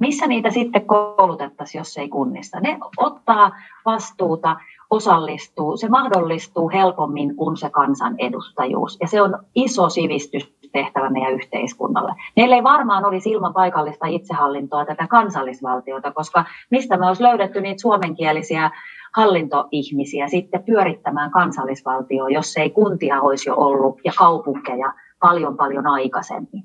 [0.00, 2.60] Missä niitä sitten koulutettaisiin, jos ei kunnissa?
[2.60, 3.52] Ne ottaa
[3.84, 4.56] vastuuta,
[4.90, 8.98] osallistuu, se mahdollistuu helpommin kuin se kansanedustajuus.
[9.00, 12.14] Ja se on iso sivistystehtävä meidän yhteiskunnalle.
[12.36, 17.82] Meillä ei varmaan olisi ilman paikallista itsehallintoa tätä kansallisvaltiota, koska mistä me olisi löydetty niitä
[17.82, 18.70] suomenkielisiä
[19.16, 26.64] hallintoihmisiä sitten pyörittämään kansallisvaltioa, jos ei kuntia olisi jo ollut ja kaupunkeja paljon paljon aikaisemmin.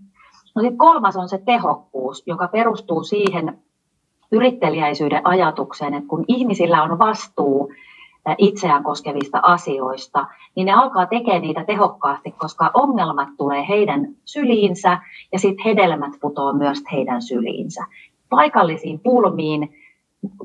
[0.56, 3.62] No sitten kolmas on se tehokkuus, joka perustuu siihen
[4.32, 7.74] yrittelijäisyyden ajatukseen, että kun ihmisillä on vastuu
[8.38, 15.00] itseään koskevista asioista, niin ne alkaa tekemään niitä tehokkaasti, koska ongelmat tulee heidän syliinsä
[15.32, 17.86] ja sitten hedelmät putoaa myös heidän syliinsä.
[18.30, 19.76] Paikallisiin pulmiin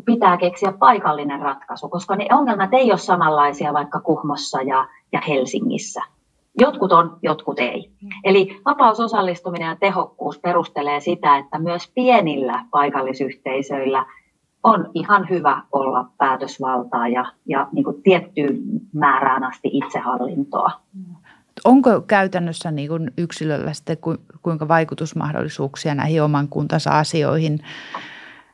[0.05, 6.03] pitää keksiä paikallinen ratkaisu, koska ne ongelmat ei ole samanlaisia vaikka Kuhmossa ja, ja Helsingissä.
[6.59, 7.91] Jotkut on, jotkut ei.
[8.25, 14.07] Eli vapausosallistuminen ja tehokkuus perustelee sitä, että myös pienillä paikallisyhteisöillä
[14.63, 18.59] on ihan hyvä olla päätösvaltaa ja, ja niin kuin tiettyyn
[18.93, 20.71] määrään asti itsehallintoa.
[21.65, 23.97] Onko käytännössä niin kuin yksilöllä sitten
[24.43, 27.61] kuinka vaikutusmahdollisuuksia näihin oman kuntansa asioihin,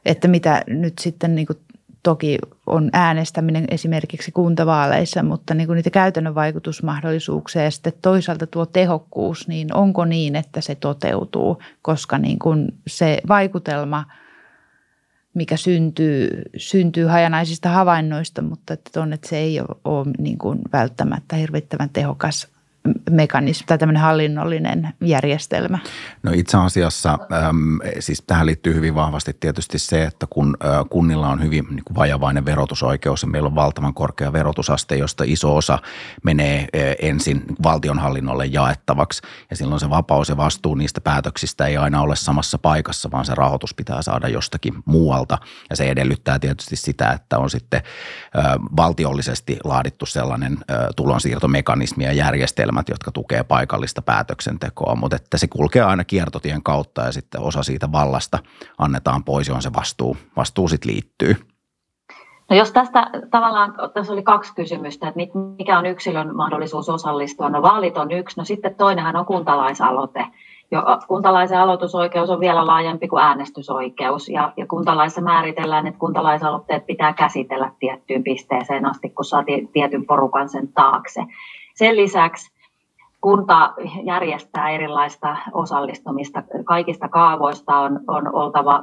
[0.05, 1.59] että mitä nyt sitten niin kuin
[2.03, 8.67] toki on äänestäminen esimerkiksi kuntavaaleissa, mutta niin kuin niitä käytännön vaikutusmahdollisuuksia ja sitten toisaalta tuo
[8.67, 14.05] tehokkuus, niin onko niin, että se toteutuu, koska niin kuin se vaikutelma,
[15.35, 20.59] mikä syntyy, syntyy hajanaisista havainnoista, mutta että, on, että se ei ole, ole niin kuin
[20.73, 22.49] välttämättä hirvittävän tehokas
[23.11, 25.79] mekanismi tai tämmöinen hallinnollinen järjestelmä?
[26.23, 27.19] No itse asiassa
[28.01, 30.57] siis tähän liittyy hyvin vahvasti tietysti se, että kun
[30.91, 35.57] kunnilla on hyvin niin kuin vajavainen verotusoikeus ja meillä on valtavan korkea verotusaste, josta iso
[35.57, 35.79] osa
[36.25, 36.69] menee
[37.03, 42.59] ensin valtionhallinnolle jaettavaksi ja silloin se vapaus ja vastuu niistä päätöksistä ei aina ole samassa
[42.59, 45.39] paikassa, vaan se rahoitus pitää saada jostakin muualta
[45.71, 47.83] ja se edellyttää tietysti sitä, että on sitten
[48.77, 50.59] valtiollisesti laadittu sellainen
[50.97, 57.03] tulonsiirtomekanismi ja järjestelmä, järjestelmät, jotka tukee paikallista päätöksentekoa, mutta että se kulkee aina kiertotien kautta
[57.03, 58.39] ja sitten osa siitä vallasta
[58.79, 61.37] annetaan pois, johon se vastuu, vastuu sitten liittyy.
[62.51, 65.21] No jos tästä tavallaan, tässä oli kaksi kysymystä, että
[65.59, 67.51] mikä on yksilön mahdollisuus osallistua.
[67.51, 70.27] No vaalit on yksi, no sitten toinenhan on kuntalaisaloite.
[70.71, 77.13] Jo, kuntalaisen aloitusoikeus on vielä laajempi kuin äänestysoikeus ja, ja kuntalaissa määritellään, että kuntalaisaloitteet pitää
[77.13, 81.21] käsitellä tiettyyn pisteeseen asti, kun saa tietyn porukan sen taakse.
[81.75, 82.53] Sen lisäksi
[83.23, 86.43] kunta järjestää erilaista osallistumista.
[86.65, 88.83] Kaikista kaavoista on, on oltava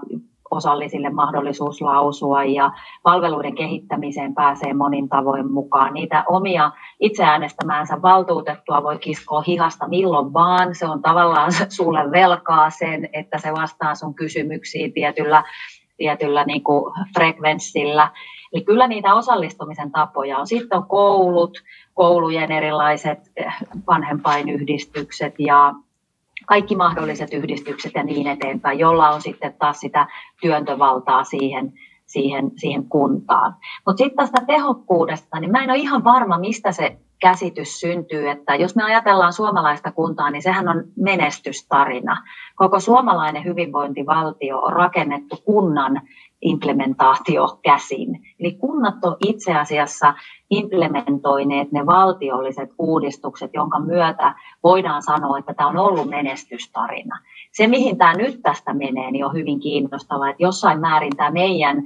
[0.52, 2.72] osallisille mahdollisuus lausua ja
[3.04, 5.94] palveluiden kehittämiseen pääsee monin tavoin mukaan.
[5.94, 10.76] Niitä omia itse äänestämäänsä valtuutettua voi kiskoa hihasta milloin vaan.
[10.76, 15.44] Se on tavallaan sulle velkaa sen, että se vastaa sun kysymyksiin tietyllä,
[15.98, 18.12] tietyllä niin kuin frekvenssillä.
[18.54, 20.48] Eli kyllä niitä osallistumisen tapoja on.
[20.48, 21.58] Sitten on koulut,
[22.00, 23.54] koulujen erilaiset eh,
[23.88, 25.74] vanhempainyhdistykset ja
[26.46, 30.08] kaikki mahdolliset yhdistykset ja niin eteenpäin, jolla on sitten taas sitä
[30.42, 31.74] työntövaltaa siihen,
[32.06, 33.56] siihen, siihen kuntaan.
[33.86, 38.56] Mutta sitten tästä tehokkuudesta, niin mä en ole ihan varma, mistä se käsitys syntyy, että
[38.56, 42.24] jos me ajatellaan suomalaista kuntaa, niin sehän on menestystarina.
[42.56, 46.02] Koko suomalainen hyvinvointivaltio on rakennettu kunnan
[46.42, 48.22] implementaatio käsin.
[48.40, 50.14] Eli kunnat on itse asiassa
[50.50, 57.20] implementoineet ne valtiolliset uudistukset, jonka myötä voidaan sanoa, että tämä on ollut menestystarina.
[57.52, 61.84] Se, mihin tämä nyt tästä menee, niin on hyvin kiinnostavaa, että jossain määrin tämä meidän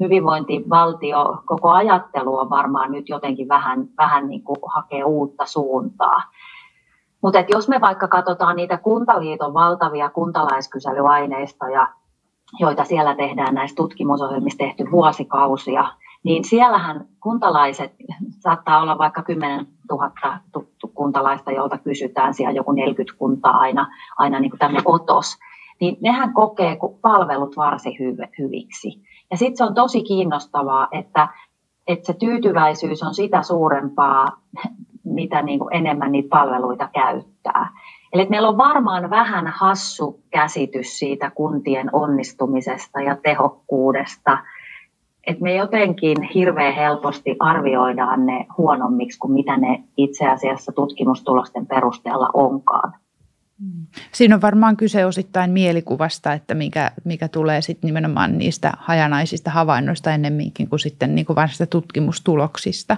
[0.00, 6.22] hyvinvointivaltio, koko ajattelu on varmaan nyt jotenkin vähän, vähän niin kuin hakee uutta suuntaa.
[7.22, 11.88] Mutta jos me vaikka katsotaan niitä Kuntaliiton valtavia kuntalaiskyselyaineista ja
[12.60, 15.84] joita siellä tehdään näissä tutkimusohjelmissa tehty vuosikausia,
[16.22, 17.94] niin siellähän kuntalaiset,
[18.30, 20.10] saattaa olla vaikka 10 000
[20.94, 23.86] kuntalaista, jolta kysytään, siellä joku 40 kuntaa aina,
[24.18, 25.38] aina niin kuin tämmöinen otos,
[25.80, 27.96] niin nehän kokee palvelut varsin
[28.38, 29.02] hyviksi.
[29.30, 31.28] Ja sitten se on tosi kiinnostavaa, että,
[31.86, 34.26] että se tyytyväisyys on sitä suurempaa,
[35.04, 37.68] mitä niin kuin enemmän niitä palveluita käyttää.
[38.12, 44.38] Eli meillä on varmaan vähän hassu käsitys siitä kuntien onnistumisesta ja tehokkuudesta,
[45.26, 52.28] että me jotenkin hirveän helposti arvioidaan ne huonommiksi kuin mitä ne itse asiassa tutkimustulosten perusteella
[52.34, 52.92] onkaan.
[54.12, 60.12] Siinä on varmaan kyse osittain mielikuvasta, että mikä, mikä tulee sitten nimenomaan niistä hajanaisista havainnoista
[60.12, 61.36] ennemminkin kuin sitten niin kuin
[61.70, 62.96] tutkimustuloksista.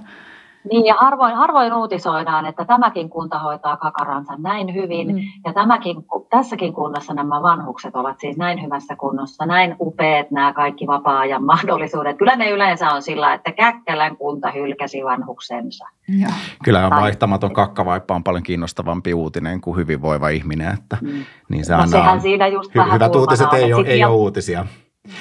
[0.70, 5.22] Niin ja harvoin, harvoin uutisoidaan, että tämäkin kunta hoitaa kakaransa näin hyvin mm.
[5.44, 5.96] ja tämäkin,
[6.30, 12.18] tässäkin kunnassa nämä vanhukset ovat siis näin hyvässä kunnossa, näin upeat nämä kaikki vapaa-ajan mahdollisuudet.
[12.18, 15.88] Kyllä ne yleensä on sillä, että Käkkälän kunta hylkäsi vanhuksensa.
[16.20, 16.28] Ja.
[16.64, 20.74] Kyllä on vaihtamaton kakkavaippa on paljon kiinnostavampi uutinen kuin hyvinvoiva ihminen.
[20.74, 21.24] Että, mm.
[21.48, 24.66] niin se no, sehän siinä just hy- hyvät uutiset ei, ole, ei ole uutisia.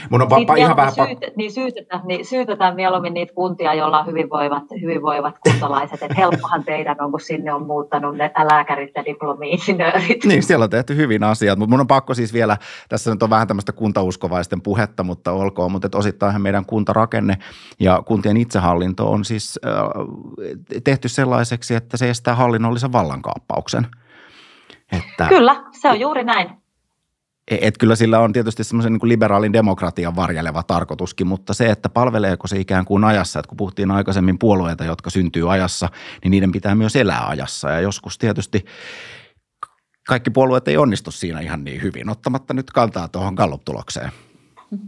[0.10, 4.06] Mun on va- ihan vähän syyt, niin syytetään, niin syytetään mieluummin niitä kuntia, joilla on
[4.06, 6.04] hyvinvoivat, hyvinvoivat kuntalaiset.
[6.04, 10.26] Että helppohan teidän on, kun sinne on muuttanut ne lääkärit ja diplomi-insinöörit.
[10.26, 11.60] Niin, siellä on tehty hyvin asiat.
[11.60, 12.58] Mutta mun on pakko siis vielä,
[12.90, 15.72] tässä nyt on vähän tämmöistä kuntauskovaisten puhetta, mutta olkoon.
[15.72, 17.38] Mutta osittainhan meidän kuntarakenne
[17.80, 19.74] ja kuntien itsehallinto on siis äh,
[20.84, 23.88] tehty sellaiseksi, että se estää hallinnollisen vallankaappauksen.
[24.92, 26.59] Että, Kyllä, se on juuri näin.
[27.50, 31.90] E, et kyllä sillä on tietysti semmoisen niin liberaalin demokratian varjeleva tarkoituskin, mutta se, että
[31.90, 35.90] palveleeko se ikään kuin ajassa, että kun puhuttiin aikaisemmin puolueita, jotka syntyy ajassa,
[36.24, 37.70] niin niiden pitää myös elää ajassa.
[37.70, 38.66] Ja joskus tietysti
[40.08, 44.12] kaikki puolueet ei onnistu siinä ihan niin hyvin, ottamatta nyt kantaa tuohon Gallup-tulokseen.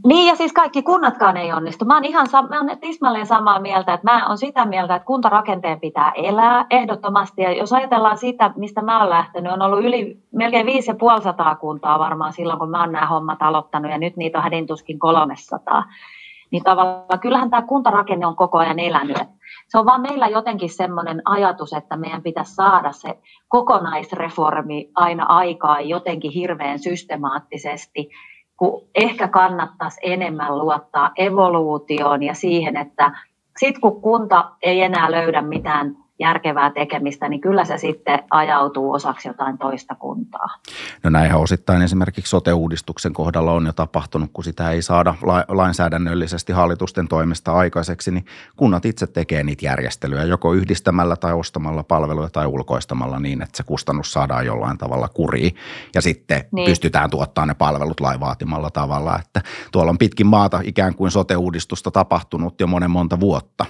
[0.05, 1.85] Niin ja siis kaikki kunnatkaan ei onnistu.
[1.85, 5.79] Mä oon ihan mä oon tismalleen samaa mieltä, että mä oon sitä mieltä, että kuntarakenteen
[5.79, 7.41] pitää elää ehdottomasti.
[7.41, 12.33] Ja jos ajatellaan sitä, mistä mä oon lähtenyt, on ollut yli melkein 5500 kuntaa varmaan
[12.33, 15.83] silloin, kun mä oon nämä hommat aloittanut ja nyt niitä on hädintuskin 300.
[16.51, 19.17] Niin tavallaan kyllähän tämä kuntarakenne on koko ajan elänyt.
[19.67, 23.17] Se on vaan meillä jotenkin semmoinen ajatus, että meidän pitäisi saada se
[23.47, 28.09] kokonaisreformi aina aikaa jotenkin hirveän systemaattisesti–
[28.61, 33.11] kun ehkä kannattaisi enemmän luottaa evoluutioon ja siihen, että
[33.59, 39.27] sitten kun kunta ei enää löydä mitään järkevää tekemistä, niin kyllä se sitten ajautuu osaksi
[39.27, 40.47] jotain toista kuntaa.
[41.03, 45.15] No näinhän osittain esimerkiksi sote-uudistuksen kohdalla on jo tapahtunut, kun sitä ei saada
[45.47, 52.29] lainsäädännöllisesti hallitusten toimesta aikaiseksi, niin kunnat itse tekee niitä järjestelyjä joko yhdistämällä tai ostamalla palveluja
[52.29, 55.55] tai ulkoistamalla niin, että se kustannus saadaan jollain tavalla kuriin
[55.95, 56.65] ja sitten niin.
[56.65, 61.91] pystytään tuottamaan ne palvelut lain vaatimalla tavalla, että tuolla on pitkin maata ikään kuin sote-uudistusta
[61.91, 63.65] tapahtunut jo monen monta vuotta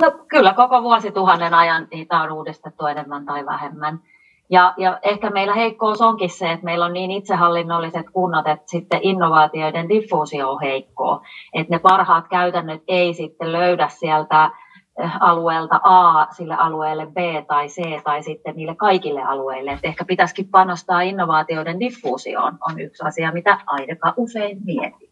[0.00, 4.00] No kyllä koko vuosituhannen ajan niitä on uudistettu enemmän tai vähemmän.
[4.50, 9.00] Ja, ja ehkä meillä heikkous onkin se, että meillä on niin itsehallinnolliset kunnat, että sitten
[9.02, 11.20] innovaatioiden diffuusio on heikkoa.
[11.52, 14.50] Että ne parhaat käytännöt ei sitten löydä sieltä
[15.20, 19.72] alueelta A sille alueelle B tai C tai sitten niille kaikille alueille.
[19.72, 25.03] Et ehkä pitäisikin panostaa innovaatioiden diffuusioon, on yksi asia, mitä aika usein mietin.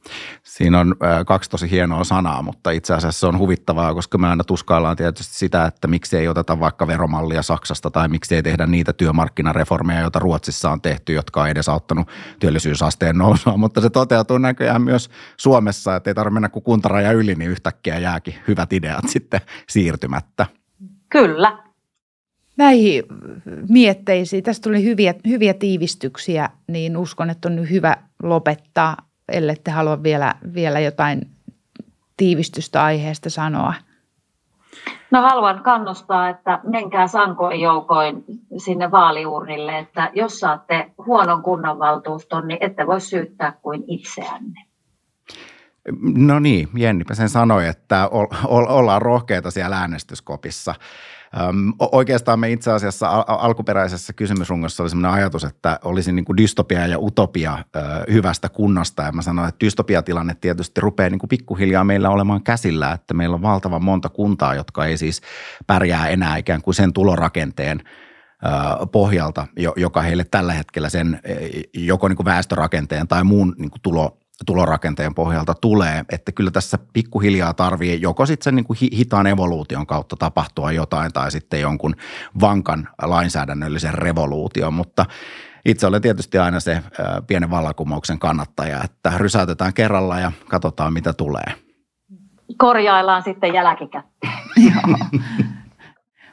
[0.43, 0.95] Siinä on
[1.27, 5.35] kaksi tosi hienoa sanaa, mutta itse asiassa se on huvittavaa, koska me aina tuskaillaan tietysti
[5.35, 10.19] sitä, että miksi ei oteta vaikka veromallia Saksasta tai miksi ei tehdä niitä työmarkkinareformeja, joita
[10.19, 12.09] Ruotsissa on tehty, jotka on edesauttanut
[12.41, 17.35] työllisyysasteen nousua, mutta se toteutuu näköjään myös Suomessa, että ei tarvitse mennä kuin kuntaraja yli,
[17.35, 20.47] niin yhtäkkiä jääkin hyvät ideat sitten siirtymättä.
[21.09, 21.59] Kyllä.
[22.57, 23.03] Näihin
[23.69, 28.97] mietteisiin, tästä tuli hyviä, hyviä tiivistyksiä, niin uskon, että on nyt hyvä lopettaa,
[29.33, 31.31] ellette halua vielä, vielä jotain
[32.17, 33.75] tiivistystä aiheesta sanoa.
[35.11, 38.25] No haluan kannustaa, että menkää sankoin joukoin
[38.57, 44.65] sinne vaaliurnille, että jos saatte huonon kunnanvaltuuston, niin ette voi syyttää kuin itseänne.
[46.17, 48.09] No niin, Jennipä sen sanoi, että
[48.49, 50.75] ollaan rohkeita siellä äänestyskopissa.
[51.93, 56.87] Oikeastaan me itse asiassa al- alkuperäisessä kysymysrungossa oli sellainen ajatus, että olisi niin kuin dystopia
[56.87, 57.59] ja utopia
[58.13, 59.03] hyvästä kunnasta.
[59.03, 63.35] Ja mä sanoin, että dystopiatilanne tietysti rupeaa niin kuin pikkuhiljaa meillä olemaan käsillä, että meillä
[63.35, 65.23] on valtavan monta kuntaa, jotka ei siis
[65.67, 67.83] pärjää enää ikään kuin sen tulorakenteen
[68.93, 71.21] pohjalta, joka heille tällä hetkellä sen
[71.75, 76.79] joko niin kuin väestörakenteen tai muun niin kuin tulo, tulorakenteen pohjalta tulee, että kyllä tässä
[76.93, 81.97] pikkuhiljaa tarvii joko sitten sen niin kuin hitaan evoluution kautta tapahtua jotain tai sitten jonkun
[82.41, 85.07] vankan lainsäädännöllisen revoluution, mutta
[85.65, 86.83] itse olen tietysti aina se
[87.27, 91.55] pienen vallankumouksen kannattaja, että rysäytetään kerralla ja katsotaan mitä tulee.
[92.59, 94.33] korjaillaan sitten jälkikäteen.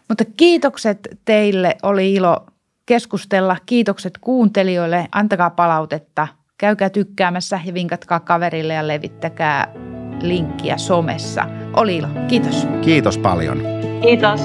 [0.09, 2.45] Mutta kiitokset teille, oli ilo
[2.85, 3.57] keskustella.
[3.65, 6.27] Kiitokset kuuntelijoille, antakaa palautetta,
[6.59, 9.73] käykää tykkäämässä ja vinkatkaa kaverille ja levittäkää
[10.21, 11.45] linkkiä somessa.
[11.73, 12.07] Oli ilo.
[12.27, 12.67] Kiitos.
[12.81, 13.61] Kiitos paljon.
[14.01, 14.41] Kiitos.